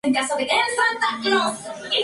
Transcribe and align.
En 0.03 0.15
esta 0.15 0.29
labor 0.33 0.41
encontró 0.49 1.37
bastantes 1.37 1.65
obstáculos. 1.69 1.97